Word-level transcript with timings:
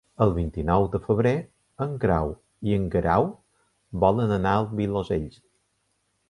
El 0.25 0.31
vint-i-nou 0.35 0.85
de 0.93 0.99
febrer 1.01 1.33
en 1.85 1.93
Grau 2.03 2.31
i 2.71 2.79
en 2.79 2.87
Guerau 2.97 3.29
volen 4.07 4.35
anar 4.41 4.55
al 4.63 4.67
Vilosell. 4.81 5.29